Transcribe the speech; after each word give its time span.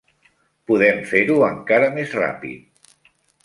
Podem 0.71 1.03
fer-ho 1.11 1.37
encara 1.49 1.93
més 2.01 2.19
ràpid. 2.23 3.17